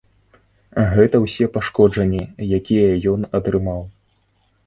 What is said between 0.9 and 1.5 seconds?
Гэта ўсе